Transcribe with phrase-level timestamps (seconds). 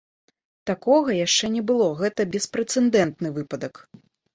[0.69, 3.75] Такога яшчэ не было, гэта беспрэцэдэнтны выпадак!